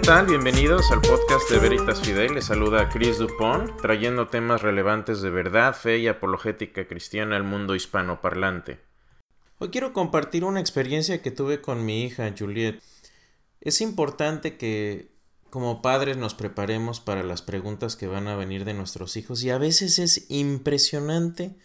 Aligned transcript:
¿qué 0.00 0.06
tal? 0.06 0.26
Bienvenidos 0.26 0.92
al 0.92 1.00
podcast 1.00 1.50
de 1.50 1.58
Veritas 1.58 2.00
Fidel. 2.00 2.34
Les 2.34 2.44
saluda 2.44 2.88
Chris 2.88 3.18
Dupont, 3.18 3.80
trayendo 3.80 4.28
temas 4.28 4.62
relevantes 4.62 5.22
de 5.22 5.30
verdad, 5.30 5.74
fe 5.74 5.98
y 5.98 6.06
apologética 6.06 6.86
cristiana 6.86 7.34
al 7.34 7.42
mundo 7.42 7.74
hispanoparlante. 7.74 8.78
Hoy 9.58 9.70
quiero 9.70 9.92
compartir 9.92 10.44
una 10.44 10.60
experiencia 10.60 11.20
que 11.20 11.32
tuve 11.32 11.60
con 11.60 11.84
mi 11.84 12.04
hija 12.04 12.32
Juliet. 12.38 12.80
Es 13.60 13.80
importante 13.80 14.56
que 14.56 15.10
como 15.50 15.82
padres 15.82 16.16
nos 16.16 16.34
preparemos 16.34 17.00
para 17.00 17.24
las 17.24 17.42
preguntas 17.42 17.96
que 17.96 18.06
van 18.06 18.28
a 18.28 18.36
venir 18.36 18.64
de 18.64 18.74
nuestros 18.74 19.16
hijos 19.16 19.42
y 19.42 19.50
a 19.50 19.58
veces 19.58 19.98
es 19.98 20.26
impresionante 20.30 21.56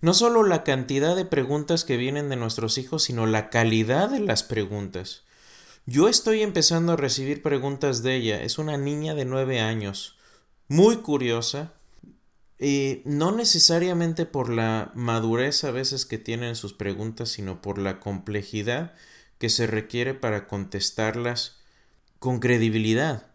no 0.00 0.14
solo 0.14 0.42
la 0.42 0.64
cantidad 0.64 1.14
de 1.14 1.26
preguntas 1.26 1.84
que 1.84 1.96
vienen 1.96 2.28
de 2.28 2.34
nuestros 2.34 2.76
hijos, 2.76 3.04
sino 3.04 3.26
la 3.26 3.50
calidad 3.50 4.08
de 4.10 4.18
las 4.18 4.42
preguntas. 4.42 5.27
Yo 5.90 6.10
estoy 6.10 6.42
empezando 6.42 6.92
a 6.92 6.96
recibir 6.96 7.40
preguntas 7.40 8.02
de 8.02 8.14
ella. 8.14 8.42
Es 8.42 8.58
una 8.58 8.76
niña 8.76 9.14
de 9.14 9.24
nueve 9.24 9.60
años, 9.60 10.18
muy 10.68 10.98
curiosa, 10.98 11.72
y 12.58 13.00
no 13.06 13.32
necesariamente 13.32 14.26
por 14.26 14.50
la 14.50 14.92
madurez 14.94 15.64
a 15.64 15.70
veces 15.70 16.04
que 16.04 16.18
tienen 16.18 16.56
sus 16.56 16.74
preguntas, 16.74 17.30
sino 17.30 17.62
por 17.62 17.78
la 17.78 18.00
complejidad 18.00 18.92
que 19.38 19.48
se 19.48 19.66
requiere 19.66 20.12
para 20.12 20.46
contestarlas 20.46 21.56
con 22.18 22.38
credibilidad. 22.38 23.26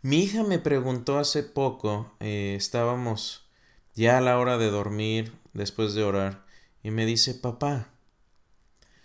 Mi 0.00 0.22
hija 0.22 0.42
me 0.42 0.58
preguntó 0.58 1.18
hace 1.18 1.42
poco, 1.42 2.16
eh, 2.18 2.54
estábamos 2.56 3.46
ya 3.94 4.16
a 4.16 4.22
la 4.22 4.38
hora 4.38 4.56
de 4.56 4.70
dormir, 4.70 5.34
después 5.52 5.92
de 5.92 6.02
orar, 6.02 6.46
y 6.82 6.90
me 6.90 7.04
dice, 7.04 7.34
papá, 7.34 7.90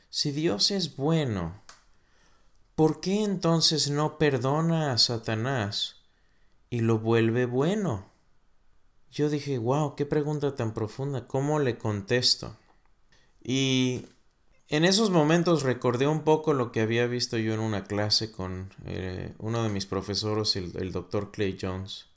si 0.10 0.32
Dios 0.32 0.72
es 0.72 0.98
bueno, 0.98 1.61
¿por 2.82 3.00
qué 3.00 3.24
entonces 3.24 3.92
no 3.92 4.18
perdona 4.18 4.92
a 4.92 4.98
Satanás 4.98 5.98
y 6.72 6.80
lo 6.80 6.98
vuelve 6.98 7.46
bueno? 7.46 8.08
Yo 9.12 9.30
dije, 9.30 9.60
wow, 9.60 9.96
qué 9.96 10.08
pregunta 10.08 10.56
tan 10.56 10.74
profunda, 10.74 11.28
¿cómo 11.28 11.60
le 11.60 11.78
contesto? 11.78 12.58
Y 13.44 14.08
en 14.68 14.84
esos 14.84 15.12
momentos 15.12 15.62
recordé 15.62 16.08
un 16.08 16.24
poco 16.24 16.54
lo 16.54 16.72
que 16.72 16.82
había 16.82 17.06
visto 17.06 17.38
yo 17.38 17.54
en 17.54 17.60
una 17.60 17.84
clase 17.84 18.32
con 18.32 18.74
eh, 18.88 19.36
uno 19.38 19.62
de 19.62 19.70
mis 19.70 19.86
profesores, 19.86 20.56
el, 20.56 20.76
el 20.76 20.92
doctor 20.92 21.30
Clay 21.30 21.60
Jones 21.62 22.08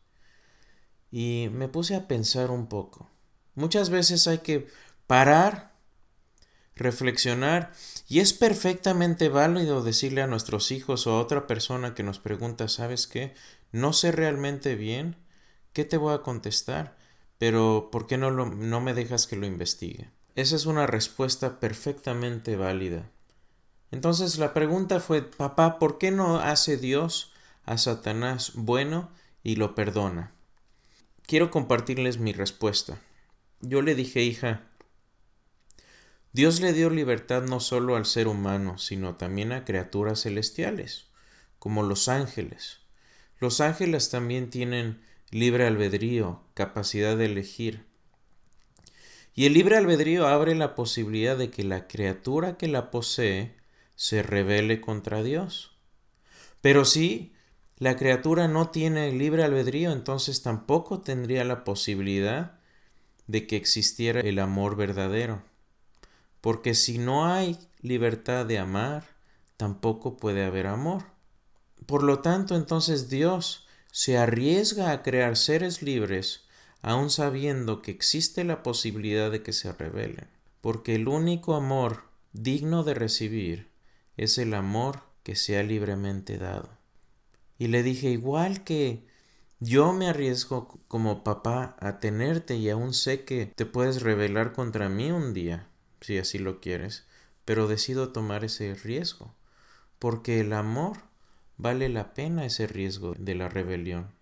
y 1.10 1.50
me 1.52 1.68
puse 1.68 1.94
a 1.94 2.08
pensar 2.08 2.50
un 2.50 2.68
poco. 2.68 3.10
Muchas 3.54 3.90
veces 3.90 4.26
hay 4.26 4.38
que 4.38 4.68
parar, 5.06 5.73
reflexionar 6.76 7.72
y 8.08 8.20
es 8.20 8.32
perfectamente 8.32 9.28
válido 9.28 9.82
decirle 9.82 10.22
a 10.22 10.26
nuestros 10.26 10.70
hijos 10.70 11.06
o 11.06 11.12
a 11.12 11.20
otra 11.20 11.46
persona 11.46 11.94
que 11.94 12.02
nos 12.02 12.18
pregunta, 12.18 12.68
¿sabes 12.68 13.06
qué? 13.06 13.34
No 13.72 13.92
sé 13.92 14.12
realmente 14.12 14.74
bien, 14.74 15.16
¿qué 15.72 15.84
te 15.84 15.96
voy 15.96 16.14
a 16.14 16.22
contestar? 16.22 16.96
Pero 17.38 17.88
¿por 17.90 18.06
qué 18.06 18.18
no, 18.18 18.30
no 18.30 18.80
me 18.80 18.94
dejas 18.94 19.26
que 19.26 19.36
lo 19.36 19.46
investigue? 19.46 20.10
Esa 20.34 20.56
es 20.56 20.66
una 20.66 20.86
respuesta 20.86 21.60
perfectamente 21.60 22.56
válida. 22.56 23.10
Entonces 23.90 24.38
la 24.38 24.52
pregunta 24.54 25.00
fue, 25.00 25.22
papá, 25.22 25.78
¿por 25.78 25.98
qué 25.98 26.10
no 26.10 26.38
hace 26.38 26.76
Dios 26.76 27.32
a 27.64 27.78
Satanás 27.78 28.52
bueno 28.54 29.10
y 29.42 29.56
lo 29.56 29.74
perdona? 29.74 30.34
quiero 31.26 31.50
compartirles 31.50 32.18
mi 32.18 32.32
respuesta. 32.32 32.98
Yo 33.60 33.82
le 33.82 33.94
dije, 33.94 34.22
hija, 34.22 34.62
Dios 36.34 36.60
le 36.60 36.72
dio 36.72 36.90
libertad 36.90 37.44
no 37.44 37.60
solo 37.60 37.94
al 37.94 38.06
ser 38.06 38.26
humano, 38.26 38.76
sino 38.76 39.14
también 39.14 39.52
a 39.52 39.64
criaturas 39.64 40.22
celestiales, 40.22 41.06
como 41.60 41.84
los 41.84 42.08
ángeles. 42.08 42.80
Los 43.38 43.60
ángeles 43.60 44.10
también 44.10 44.50
tienen 44.50 45.00
libre 45.30 45.64
albedrío, 45.64 46.42
capacidad 46.54 47.16
de 47.16 47.26
elegir. 47.26 47.86
Y 49.36 49.46
el 49.46 49.52
libre 49.52 49.76
albedrío 49.76 50.26
abre 50.26 50.56
la 50.56 50.74
posibilidad 50.74 51.36
de 51.38 51.50
que 51.50 51.62
la 51.62 51.86
criatura 51.86 52.56
que 52.56 52.66
la 52.66 52.90
posee 52.90 53.54
se 53.94 54.24
rebele 54.24 54.80
contra 54.80 55.22
Dios. 55.22 55.78
Pero 56.60 56.84
sí, 56.84 57.32
la 57.78 57.94
criatura 57.94 58.48
no 58.48 58.70
tiene 58.70 59.12
libre 59.12 59.44
albedrío, 59.44 59.92
entonces 59.92 60.42
tampoco 60.42 61.00
tendría 61.00 61.44
la 61.44 61.62
posibilidad 61.62 62.58
de 63.28 63.46
que 63.46 63.54
existiera 63.54 64.18
el 64.18 64.40
amor 64.40 64.74
verdadero. 64.74 65.53
Porque 66.44 66.74
si 66.74 66.98
no 66.98 67.24
hay 67.24 67.58
libertad 67.80 68.44
de 68.44 68.58
amar, 68.58 69.06
tampoco 69.56 70.18
puede 70.18 70.44
haber 70.44 70.66
amor. 70.66 71.04
Por 71.86 72.02
lo 72.02 72.18
tanto, 72.18 72.54
entonces 72.54 73.08
Dios 73.08 73.66
se 73.90 74.18
arriesga 74.18 74.90
a 74.90 75.02
crear 75.02 75.38
seres 75.38 75.80
libres, 75.80 76.44
aun 76.82 77.08
sabiendo 77.08 77.80
que 77.80 77.92
existe 77.92 78.44
la 78.44 78.62
posibilidad 78.62 79.30
de 79.30 79.42
que 79.42 79.54
se 79.54 79.72
rebelen. 79.72 80.28
Porque 80.60 80.96
el 80.96 81.08
único 81.08 81.54
amor 81.54 82.02
digno 82.34 82.84
de 82.84 82.92
recibir 82.92 83.70
es 84.18 84.36
el 84.36 84.52
amor 84.52 85.00
que 85.22 85.36
se 85.36 85.56
ha 85.56 85.62
libremente 85.62 86.36
dado. 86.36 86.68
Y 87.58 87.68
le 87.68 87.82
dije, 87.82 88.10
igual 88.10 88.64
que 88.64 89.06
yo 89.60 89.94
me 89.94 90.08
arriesgo 90.08 90.78
como 90.88 91.24
papá 91.24 91.74
a 91.80 92.00
tenerte 92.00 92.56
y 92.56 92.68
aún 92.68 92.92
sé 92.92 93.24
que 93.24 93.46
te 93.46 93.64
puedes 93.64 94.02
rebelar 94.02 94.52
contra 94.52 94.90
mí 94.90 95.10
un 95.10 95.32
día, 95.32 95.70
si 96.04 96.18
así 96.18 96.38
lo 96.38 96.60
quieres, 96.60 97.04
pero 97.44 97.68
decido 97.68 98.10
tomar 98.10 98.44
ese 98.44 98.74
riesgo, 98.74 99.34
porque 99.98 100.40
el 100.40 100.52
amor 100.52 100.98
vale 101.56 101.88
la 101.88 102.14
pena 102.14 102.44
ese 102.44 102.66
riesgo 102.66 103.14
de 103.18 103.34
la 103.34 103.48
rebelión. 103.48 104.12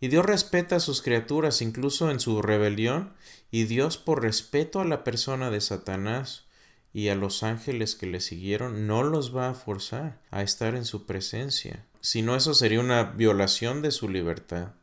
Y 0.00 0.08
Dios 0.08 0.26
respeta 0.26 0.76
a 0.76 0.80
sus 0.80 1.00
criaturas 1.00 1.62
incluso 1.62 2.10
en 2.10 2.20
su 2.20 2.42
rebelión, 2.42 3.14
y 3.50 3.64
Dios 3.64 3.96
por 3.96 4.22
respeto 4.22 4.80
a 4.80 4.84
la 4.84 5.04
persona 5.04 5.50
de 5.50 5.60
Satanás 5.60 6.46
y 6.92 7.08
a 7.08 7.14
los 7.14 7.42
ángeles 7.42 7.94
que 7.94 8.06
le 8.06 8.20
siguieron, 8.20 8.86
no 8.86 9.02
los 9.02 9.34
va 9.34 9.48
a 9.48 9.54
forzar 9.54 10.20
a 10.30 10.42
estar 10.42 10.74
en 10.74 10.84
su 10.84 11.06
presencia 11.06 11.86
si 12.04 12.20
no 12.20 12.36
eso 12.36 12.52
sería 12.52 12.80
una 12.80 13.04
violación 13.04 13.80
de 13.80 13.90
su 13.90 14.10
libertad. 14.10 14.74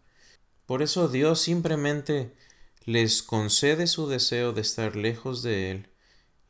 Por 0.66 0.82
eso 0.82 1.08
Dios 1.08 1.40
simplemente 1.40 2.34
les 2.86 3.22
concede 3.22 3.86
su 3.86 4.10
deseo 4.10 4.54
de 4.54 4.62
estar 4.62 4.96
lejos 4.96 5.44
de 5.44 5.70
Él 5.70 5.91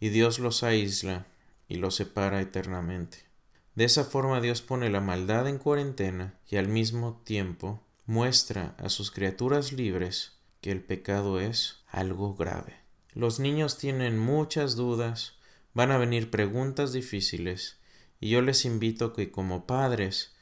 y 0.01 0.09
Dios 0.09 0.39
los 0.39 0.63
aísla 0.63 1.28
y 1.69 1.75
los 1.75 1.95
separa 1.95 2.41
eternamente. 2.41 3.19
De 3.75 3.85
esa 3.85 4.03
forma 4.03 4.41
Dios 4.41 4.62
pone 4.62 4.89
la 4.89 5.00
maldad 5.00 5.47
en 5.47 5.57
cuarentena 5.57 6.34
y 6.50 6.57
al 6.57 6.67
mismo 6.67 7.22
tiempo 7.23 7.81
muestra 8.06 8.75
a 8.78 8.89
sus 8.89 9.12
criaturas 9.12 9.72
libres 9.72 10.34
que 10.59 10.72
el 10.72 10.84
pecado 10.84 11.39
es 11.39 11.78
algo 11.88 12.35
grave. 12.35 12.75
Los 13.13 13.39
niños 13.39 13.78
tienen 13.78 14.19
muchas 14.19 14.75
dudas, 14.75 15.35
van 15.73 15.91
a 15.91 15.97
venir 15.97 16.29
preguntas 16.29 16.91
difíciles, 16.91 17.78
y 18.19 18.29
yo 18.29 18.41
les 18.41 18.66
invito 18.66 19.13
que 19.13 19.31
como 19.31 19.66
padres 19.66 20.33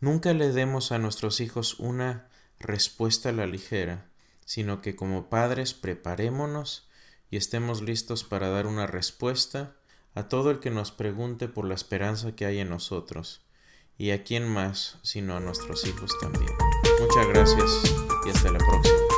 Nunca 0.00 0.34
le 0.34 0.52
demos 0.52 0.92
a 0.92 0.98
nuestros 0.98 1.40
hijos 1.40 1.80
una 1.80 2.28
respuesta 2.58 3.30
a 3.30 3.32
la 3.32 3.46
ligera, 3.46 4.06
sino 4.44 4.82
que 4.82 4.94
como 4.94 5.30
padres 5.30 5.72
preparémonos 5.72 6.85
y 7.30 7.36
estemos 7.36 7.82
listos 7.82 8.24
para 8.24 8.48
dar 8.48 8.66
una 8.66 8.86
respuesta 8.86 9.74
a 10.14 10.28
todo 10.28 10.50
el 10.50 10.60
que 10.60 10.70
nos 10.70 10.92
pregunte 10.92 11.48
por 11.48 11.66
la 11.66 11.74
esperanza 11.74 12.34
que 12.34 12.46
hay 12.46 12.58
en 12.58 12.70
nosotros, 12.70 13.42
y 13.98 14.10
a 14.10 14.24
quién 14.24 14.48
más 14.48 14.98
sino 15.02 15.36
a 15.36 15.40
nuestros 15.40 15.86
hijos 15.86 16.10
también. 16.20 16.52
Muchas 17.00 17.28
gracias 17.28 17.94
y 18.26 18.30
hasta 18.30 18.52
la 18.52 18.58
próxima. 18.58 19.15